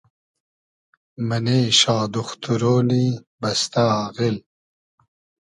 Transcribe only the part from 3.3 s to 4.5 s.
بئستۂ آغیل